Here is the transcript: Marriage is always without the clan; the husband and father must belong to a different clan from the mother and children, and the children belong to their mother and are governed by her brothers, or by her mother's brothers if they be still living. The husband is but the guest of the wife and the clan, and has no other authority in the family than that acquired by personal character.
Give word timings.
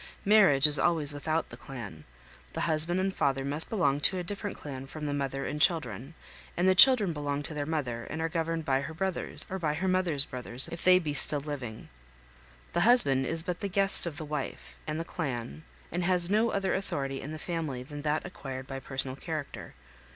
Marriage 0.25 0.65
is 0.65 0.79
always 0.79 1.13
without 1.13 1.49
the 1.51 1.55
clan; 1.57 2.05
the 2.53 2.61
husband 2.61 2.99
and 2.99 3.13
father 3.13 3.45
must 3.45 3.69
belong 3.69 3.99
to 3.99 4.17
a 4.17 4.23
different 4.23 4.57
clan 4.57 4.87
from 4.87 5.05
the 5.05 5.13
mother 5.13 5.45
and 5.45 5.61
children, 5.61 6.15
and 6.57 6.67
the 6.67 6.73
children 6.73 7.13
belong 7.13 7.43
to 7.43 7.53
their 7.53 7.67
mother 7.67 8.05
and 8.05 8.19
are 8.19 8.27
governed 8.27 8.65
by 8.65 8.81
her 8.81 8.95
brothers, 8.95 9.45
or 9.47 9.59
by 9.59 9.75
her 9.75 9.87
mother's 9.87 10.25
brothers 10.25 10.67
if 10.71 10.83
they 10.83 10.97
be 10.97 11.13
still 11.13 11.39
living. 11.41 11.87
The 12.73 12.81
husband 12.81 13.27
is 13.27 13.43
but 13.43 13.59
the 13.59 13.67
guest 13.69 14.07
of 14.07 14.17
the 14.17 14.25
wife 14.25 14.75
and 14.87 14.99
the 14.99 15.05
clan, 15.05 15.65
and 15.91 16.03
has 16.03 16.31
no 16.31 16.49
other 16.49 16.73
authority 16.73 17.21
in 17.21 17.31
the 17.31 17.37
family 17.37 17.83
than 17.83 18.01
that 18.01 18.25
acquired 18.25 18.65
by 18.65 18.79
personal 18.79 19.15
character. 19.15 19.75